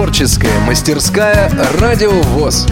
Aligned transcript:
Творческая 0.00 0.58
мастерская 0.66 1.50
«Радио 1.78 2.10
ВОЗ». 2.10 2.66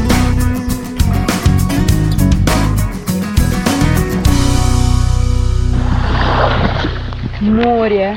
Море, 7.42 8.16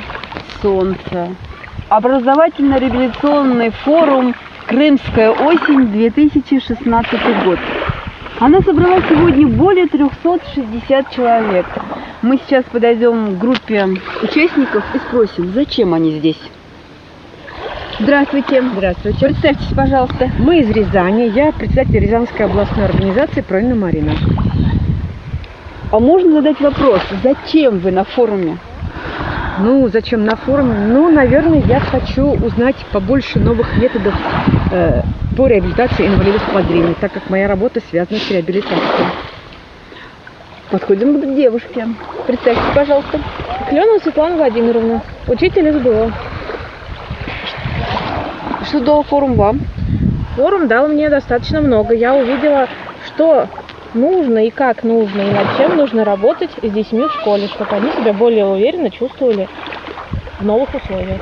солнце. 0.62 1.36
Образовательно-революционный 1.90 3.72
форум 3.84 4.34
«Крымская 4.68 5.32
осень-2016 5.32 7.44
год». 7.44 7.60
Она 8.40 8.62
собрала 8.62 9.02
сегодня 9.10 9.46
более 9.46 9.88
360 9.88 11.12
человек. 11.14 11.66
Мы 12.22 12.40
сейчас 12.48 12.64
подойдем 12.72 13.36
к 13.36 13.40
группе 13.40 13.90
участников 14.24 14.86
и 14.96 15.00
спросим, 15.00 15.52
зачем 15.54 15.94
они 15.94 16.18
здесь. 16.18 16.40
Здравствуйте. 18.04 18.64
Здравствуйте. 18.76 19.26
Представьтесь, 19.28 19.76
пожалуйста. 19.76 20.32
Мы 20.40 20.62
из 20.62 20.70
Рязани. 20.72 21.32
Я 21.36 21.52
председатель 21.52 22.00
Рязанской 22.00 22.48
областной 22.48 22.86
организации 22.86 23.42
«Правильно, 23.42 23.76
Марина». 23.76 24.14
А 25.92 26.00
можно 26.00 26.32
задать 26.32 26.60
вопрос, 26.62 27.02
зачем 27.22 27.78
вы 27.78 27.92
на 27.92 28.04
форуме? 28.04 28.58
Ну, 29.60 29.88
зачем 29.90 30.26
на 30.26 30.36
форуме? 30.36 30.88
Ну, 30.88 31.12
наверное, 31.12 31.62
я 31.62 31.80
хочу 31.80 32.26
узнать 32.44 32.78
побольше 32.92 33.40
новых 33.40 33.78
методов 33.78 34.16
э, 34.72 35.04
по 35.38 35.46
реабилитации 35.46 36.08
инвалидов 36.08 36.42
по 36.52 36.64
зрению, 36.64 36.96
так 37.00 37.14
как 37.14 37.30
моя 37.30 37.48
работа 37.48 37.82
связана 37.88 38.18
с 38.18 38.32
реабилитацией. 38.32 39.10
Подходим 40.72 41.22
к 41.22 41.36
девушке. 41.36 41.88
Представьтесь, 42.26 42.64
пожалуйста. 42.74 43.20
Кленова 43.70 44.00
Светлана 44.00 44.38
Владимировна, 44.38 45.02
учитель 45.28 45.72
СБО. 45.72 46.12
Что 48.72 48.80
дал 48.80 49.04
форум 49.04 49.34
вам? 49.34 49.60
Форум 50.38 50.70
дал 50.70 50.88
мне 50.88 51.10
достаточно 51.10 51.60
много. 51.60 51.94
Я 51.94 52.16
увидела, 52.16 52.70
что 53.06 53.50
нужно 53.94 54.48
и 54.48 54.50
как 54.50 54.86
нужно, 54.86 55.24
и 55.24 55.30
над 55.30 55.58
чем 55.58 55.76
нужно 55.76 56.06
работать 56.06 56.52
с 56.64 56.72
детьми 56.72 57.04
в 57.04 57.12
школе, 57.20 57.50
чтобы 57.50 57.76
они 57.76 57.92
себя 57.92 58.14
более 58.14 58.46
уверенно 58.46 58.90
чувствовали 58.90 59.50
в 60.40 60.46
новых 60.46 60.74
условиях. 60.74 61.20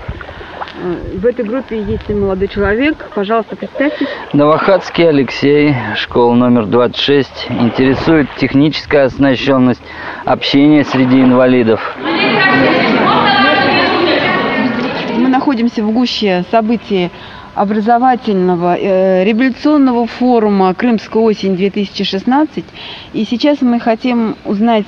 В 1.16 1.26
этой 1.26 1.44
группе 1.44 1.82
есть 1.82 2.08
и 2.08 2.14
молодой 2.14 2.50
человек. 2.50 3.10
Пожалуйста, 3.16 3.56
представьтесь. 3.56 4.08
Новохадский 4.32 5.10
Алексей, 5.10 5.76
школа 5.96 6.36
номер 6.36 6.68
26. 6.68 7.48
Интересует 7.50 8.28
техническая 8.38 9.06
оснащенность 9.06 9.82
общения 10.24 10.84
среди 10.84 11.20
инвалидов. 11.20 11.98
Мы 11.98 12.89
находимся 15.50 15.82
в 15.84 15.92
гуще 15.92 16.46
событий 16.52 17.10
образовательного 17.56 18.78
э, 18.78 19.24
революционного 19.24 20.06
форума 20.06 20.76
«Крымская 20.76 21.24
осень-2016». 21.24 22.64
И 23.14 23.26
сейчас 23.26 23.62
мы 23.62 23.80
хотим 23.80 24.36
узнать 24.46 24.86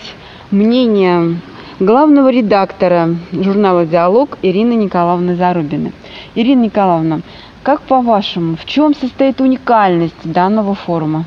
мнение 0.52 1.38
главного 1.80 2.32
редактора 2.32 3.16
журнала 3.32 3.88
«Диалог» 3.88 4.38
Ирины 4.44 4.74
Николаевны 4.74 5.36
Зарубины. 5.36 5.94
Ирина 6.36 6.66
Николаевна, 6.66 7.22
как 7.64 7.82
по-вашему, 7.82 8.56
в 8.56 8.66
чем 8.66 8.94
состоит 8.94 9.42
уникальность 9.42 10.14
данного 10.24 10.76
форума? 10.76 11.26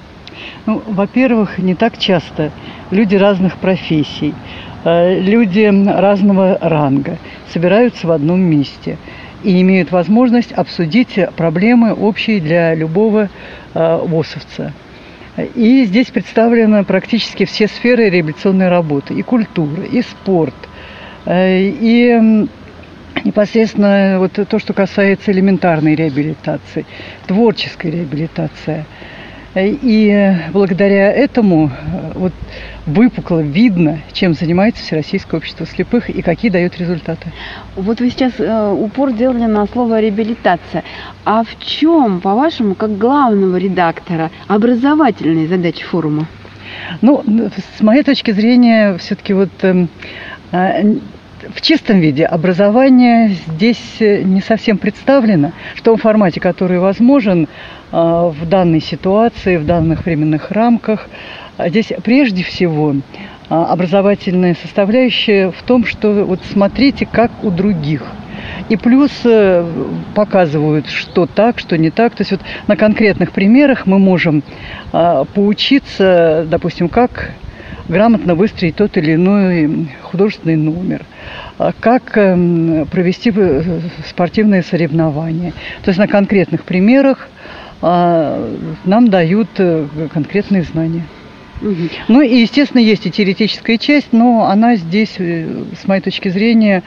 Ну, 0.65 0.81
во-первых, 0.87 1.59
не 1.59 1.75
так 1.75 1.98
часто 1.98 2.53
люди 2.93 3.17
разных 3.17 3.57
профессий, 3.57 4.33
э, 4.85 5.19
люди 5.19 5.73
разного 5.91 6.57
ранга 6.61 7.19
собираются 7.53 8.07
в 8.07 8.13
одном 8.13 8.41
месте 8.41 8.97
и 9.45 9.61
имеют 9.61 9.92
возможность 9.92 10.53
обсудить 10.53 11.19
проблемы 11.37 11.92
общие 11.92 12.41
для 12.41 12.75
любого 12.75 13.28
э, 13.75 14.01
ВОСовца. 14.05 14.73
И 15.55 15.84
здесь 15.84 16.09
представлены 16.09 16.85
практически 16.85 17.45
все 17.45 17.67
сферы 17.69 18.08
реабилитационной 18.08 18.69
работы. 18.69 19.14
И 19.14 19.23
культура, 19.23 19.83
и 19.83 20.02
спорт, 20.02 20.55
э, 21.27 21.61
и 21.61 22.46
непосредственно 23.24 24.17
вот 24.19 24.33
то, 24.33 24.58
что 24.58 24.73
касается 24.73 25.30
элементарной 25.30 25.95
реабилитации, 25.95 26.86
творческой 27.27 27.90
реабилитации– 27.90 28.85
и 29.55 30.37
благодаря 30.53 31.13
этому 31.13 31.70
э, 31.70 32.13
вот 32.15 32.33
выпукло 32.87 33.41
видно, 33.41 34.01
чем 34.13 34.35
занимается 34.35 34.83
Всероссийское 34.83 35.39
общество 35.39 35.67
слепых 35.67 36.11
и 36.11 36.23
какие 36.23 36.51
дают 36.51 36.77
результаты. 36.79 37.33
Вот 37.77 38.01
вы 38.01 38.11
сейчас 38.11 38.33
э, 38.39 38.73
упор 38.73 39.13
делали 39.13 39.45
на 39.45 39.67
слово 39.67 40.01
реабилитация. 40.01 40.83
А 41.25 41.45
в 41.45 41.64
чем, 41.64 42.20
по-вашему, 42.20 42.75
как 42.75 42.98
главного 42.98 43.57
редактора, 43.57 44.31
образовательные 44.48 45.48
задачи 45.48 45.85
форума? 45.85 46.27
Ну, 47.01 47.23
с 47.79 47.81
моей 47.81 48.03
точки 48.03 48.33
зрения, 48.33 48.97
все-таки 48.98 49.33
вот 49.33 49.51
э, 49.63 49.87
э, 50.53 50.95
в 51.55 51.61
чистом 51.61 52.01
виде 52.01 52.25
образование 52.25 53.37
здесь 53.47 53.97
э, 54.01 54.23
не 54.23 54.41
совсем 54.41 54.79
представлено. 54.79 55.53
В 55.75 55.83
том 55.83 55.97
формате, 55.97 56.41
который 56.41 56.79
возможен, 56.79 57.49
а, 57.97 58.29
в 58.29 58.49
данной 58.49 58.81
ситуации, 58.81 59.57
в 59.57 59.67
данных 59.67 60.05
временных 60.05 60.51
рамках. 60.51 61.09
А 61.57 61.69
здесь 61.69 61.93
прежде 62.03 62.43
всего 62.43 62.97
а, 63.49 63.67
образовательная 63.67 64.57
составляющая 64.61 65.53
в 65.53 65.63
том, 65.63 65.85
что 65.85 66.25
вот 66.25 66.41
смотрите, 66.51 67.07
как 67.07 67.31
у 67.45 67.51
других. 67.51 68.03
И 68.69 68.77
плюс 68.77 69.13
э, 69.25 69.65
показывают, 70.15 70.89
что 70.89 71.27
так, 71.27 71.61
что 71.61 71.79
не 71.79 71.91
так. 71.91 72.15
То 72.15 72.23
есть 72.23 72.33
вот 72.33 72.41
на 72.67 72.77
конкретных 72.77 73.31
примерах 73.31 73.87
мы 73.87 73.99
можем 73.99 74.43
поучиться, 74.91 76.47
допустим, 76.49 76.89
как 76.89 77.31
грамотно 77.89 78.34
выстроить 78.34 78.77
тот 78.77 78.96
или 78.96 79.14
иной 79.14 79.89
художественный 80.02 80.56
номер, 80.56 81.05
как 81.80 82.17
эм, 82.17 82.86
провести 82.90 83.33
э, 83.34 83.80
спортивные 84.08 84.62
соревнования. 84.62 85.52
То 85.83 85.90
есть 85.90 85.98
на 85.98 86.08
конкретных 86.08 86.64
примерах 86.64 87.28
а, 87.86 88.50
нам 88.84 89.08
дают 89.08 89.48
э, 89.58 89.86
конкретные 90.11 90.62
знания. 90.62 91.05
Ну 92.08 92.20
и, 92.20 92.40
естественно, 92.40 92.80
есть 92.80 93.06
и 93.06 93.11
теоретическая 93.11 93.78
часть, 93.78 94.08
но 94.12 94.46
она 94.46 94.77
здесь, 94.77 95.14
э, 95.18 95.46
с 95.80 95.86
моей 95.86 96.01
точки 96.01 96.28
зрения, 96.28 96.83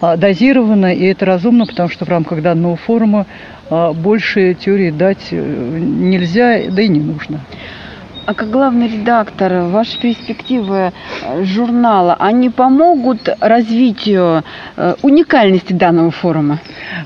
а, 0.00 0.16
дозирована, 0.16 0.94
и 0.94 1.04
это 1.04 1.24
разумно, 1.24 1.64
потому 1.64 1.88
что 1.88 2.04
в 2.04 2.08
рамках 2.08 2.42
данного 2.42 2.76
форума 2.76 3.26
а, 3.70 3.92
больше 3.92 4.54
теории 4.54 4.90
дать 4.90 5.32
нельзя, 5.32 6.70
да 6.70 6.82
и 6.82 6.88
не 6.88 7.00
нужно. 7.00 7.40
А 8.24 8.34
как 8.34 8.50
главный 8.50 8.86
редактор, 8.86 9.64
ваши 9.64 9.98
перспективы 9.98 10.92
журнала, 11.42 12.14
они 12.20 12.50
помогут 12.50 13.28
развитию 13.40 14.44
уникальности 15.02 15.72
данного 15.72 16.12
форума? 16.12 16.60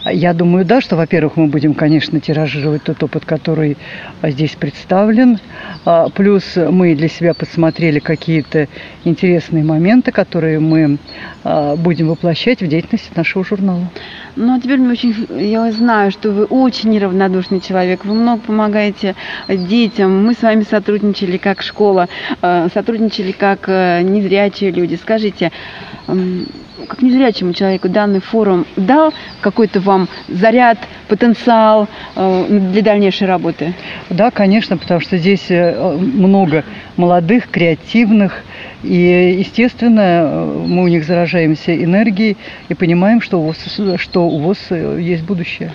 Я 0.04 0.34
думаю, 0.34 0.66
да, 0.66 0.82
что, 0.82 0.96
во-первых, 0.96 1.36
мы 1.36 1.46
будем, 1.46 1.72
конечно, 1.72 2.20
тиражировать 2.20 2.82
тот 2.82 3.02
опыт, 3.02 3.24
который 3.24 3.78
здесь 4.22 4.52
представлен. 4.52 5.38
А, 5.86 6.08
плюс 6.10 6.56
мы 6.56 6.94
для 6.94 7.08
себя 7.08 7.32
подсмотрели 7.32 7.98
какие-то 7.98 8.68
интересные 9.04 9.64
моменты, 9.64 10.12
которые 10.12 10.60
мы 10.60 10.98
а, 11.44 11.76
будем 11.76 12.08
воплощать 12.08 12.60
в 12.60 12.66
деятельности 12.66 13.10
нашего 13.14 13.44
журнала. 13.44 13.88
Ну, 14.36 14.54
а 14.54 14.60
теперь 14.60 14.78
мне 14.78 14.90
очень, 14.90 15.14
я 15.30 15.72
знаю, 15.72 16.10
что 16.10 16.30
вы 16.30 16.44
очень 16.44 16.90
неравнодушный 16.90 17.60
человек, 17.60 18.04
вы 18.04 18.12
много 18.12 18.42
помогаете 18.42 19.14
детям. 19.48 20.24
Мы 20.26 20.34
с 20.34 20.42
вами 20.42 20.62
сотрудничали 20.62 21.38
как 21.38 21.62
школа, 21.62 22.08
сотрудничали 22.42 23.32
как 23.32 23.66
незрячие 23.66 24.72
люди. 24.72 24.96
Скажите, 24.96 25.52
как 26.86 27.02
незрячему 27.02 27.52
человеку 27.52 27.88
данный 27.88 28.20
форум 28.20 28.66
дал 28.76 29.12
какой-то 29.40 29.80
вам 29.80 30.08
заряд, 30.28 30.78
потенциал 31.08 31.88
э, 32.14 32.46
для 32.72 32.82
дальнейшей 32.82 33.26
работы? 33.26 33.74
Да, 34.10 34.30
конечно, 34.30 34.76
потому 34.76 35.00
что 35.00 35.16
здесь 35.16 35.46
э, 35.48 35.96
много 35.96 36.64
молодых, 36.96 37.48
креативных, 37.50 38.44
и, 38.86 39.36
естественно, 39.38 40.46
мы 40.66 40.84
у 40.84 40.88
них 40.88 41.04
заражаемся 41.04 41.74
энергией 41.74 42.36
и 42.68 42.74
понимаем, 42.74 43.20
что 43.20 43.40
у 43.40 43.46
вас, 43.46 43.56
что 43.96 44.28
у 44.28 44.38
вас 44.38 44.58
э, 44.70 44.98
есть 45.00 45.24
будущее. 45.24 45.72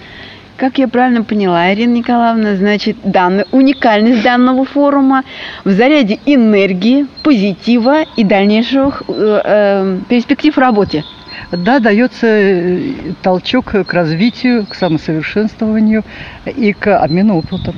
Как 0.61 0.77
я 0.77 0.87
правильно 0.87 1.23
поняла, 1.23 1.73
Ирина 1.73 1.93
Николаевна, 1.93 2.55
значит, 2.55 2.97
данная 3.03 3.47
уникальность 3.51 4.21
данного 4.21 4.63
форума 4.63 5.23
в 5.63 5.71
заряде 5.71 6.19
энергии, 6.27 7.07
позитива 7.23 8.03
и 8.15 8.23
дальнейших 8.23 9.01
э, 9.07 9.41
э, 9.43 9.99
перспектив 10.07 10.55
в 10.55 10.59
работе. 10.59 11.03
Да, 11.51 11.79
дается 11.79 12.27
э, 12.27 12.93
толчок 13.23 13.71
к 13.71 13.91
развитию, 13.91 14.67
к 14.67 14.75
самосовершенствованию 14.75 16.03
и 16.45 16.73
к 16.73 16.95
обмену 16.95 17.39
опытом. 17.39 17.75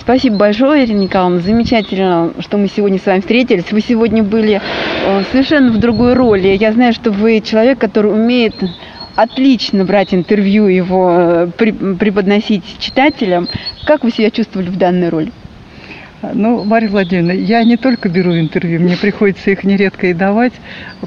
Спасибо 0.00 0.36
большое, 0.36 0.84
Ирина 0.84 1.00
Николаевна. 1.00 1.40
Замечательно, 1.40 2.32
что 2.40 2.56
мы 2.56 2.68
сегодня 2.68 2.98
с 2.98 3.06
вами 3.06 3.20
встретились. 3.20 3.70
Вы 3.72 3.80
сегодня 3.80 4.22
были 4.22 4.60
э, 5.04 5.22
совершенно 5.30 5.70
в 5.72 5.78
другой 5.78 6.14
роли. 6.14 6.48
Я 6.48 6.72
знаю, 6.72 6.92
что 6.92 7.10
вы 7.10 7.40
человек, 7.40 7.78
который 7.78 8.12
умеет 8.12 8.54
отлично 9.16 9.84
брать 9.84 10.14
интервью 10.14 10.66
его, 10.66 11.10
э, 11.10 11.46
преподносить 11.58 12.64
читателям. 12.78 13.48
Как 13.84 14.04
вы 14.04 14.10
себя 14.10 14.30
чувствовали 14.30 14.68
в 14.68 14.78
данной 14.78 15.08
роли? 15.08 15.32
Ну, 16.20 16.64
Марья 16.64 16.88
Владимировна, 16.88 17.30
я 17.30 17.62
не 17.62 17.76
только 17.76 18.08
беру 18.08 18.36
интервью, 18.36 18.80
мне 18.80 18.96
приходится 18.96 19.52
их 19.52 19.62
нередко 19.62 20.08
и 20.08 20.14
давать, 20.14 20.52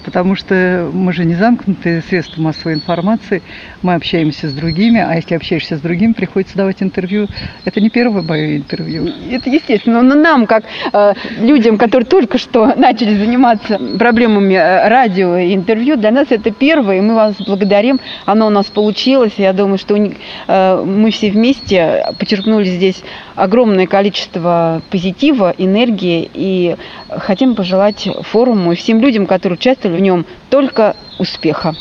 потому 0.05 0.35
что 0.35 0.89
мы 0.93 1.11
же 1.11 1.25
не 1.25 1.35
замкнутые 1.35 2.01
средства 2.01 2.41
массовой 2.41 2.75
информации, 2.75 3.41
мы 3.81 3.95
общаемся 3.95 4.47
с 4.47 4.53
другими, 4.53 5.01
а 5.01 5.13
если 5.15 5.35
общаешься 5.35 5.75
с 5.75 5.81
другими, 5.81 6.13
приходится 6.13 6.55
давать 6.55 6.81
интервью. 6.81 7.27
Это 7.65 7.81
не 7.81 7.89
первое 7.89 8.21
мое 8.21 8.55
интервью. 8.55 9.09
Это 9.29 9.49
естественно, 9.49 10.01
но 10.01 10.15
нам, 10.15 10.47
как 10.47 10.63
э, 10.93 11.13
людям, 11.39 11.77
которые 11.77 12.05
только 12.05 12.37
что 12.37 12.73
начали 12.77 13.13
заниматься 13.13 13.79
проблемами 13.99 14.53
э, 14.53 14.87
радио 14.87 15.35
и 15.35 15.53
интервью, 15.53 15.97
для 15.97 16.11
нас 16.11 16.27
это 16.29 16.51
первое, 16.51 16.99
и 16.99 17.01
мы 17.01 17.15
вас 17.15 17.35
благодарим. 17.45 17.99
Оно 18.25 18.47
у 18.47 18.49
нас 18.49 18.67
получилось, 18.67 19.33
я 19.35 19.51
думаю, 19.51 19.77
что 19.77 19.97
э, 19.97 20.83
мы 20.85 21.11
все 21.11 21.31
вместе 21.31 22.05
подчеркнули 22.17 22.63
здесь 22.63 23.03
огромное 23.35 23.87
количество 23.87 24.81
позитивных 24.89 25.00
позитива, 25.01 25.53
энергии 25.57 26.29
и 26.31 26.75
хотим 27.09 27.55
пожелать 27.55 28.07
форуму 28.21 28.71
и 28.71 28.75
всем 28.75 28.99
людям, 28.99 29.25
которые 29.25 29.57
участвовали 29.57 29.97
в 29.97 30.01
нем, 30.01 30.25
только 30.49 30.95
успеха. 31.17 31.73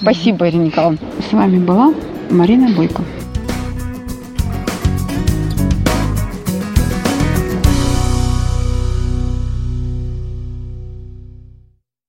Спасибо, 0.00 0.48
Ирина 0.48 0.64
Николаевна. 0.64 0.98
С 1.28 1.32
вами 1.32 1.58
была 1.58 1.94
Марина 2.30 2.68
Бойко. 2.76 3.02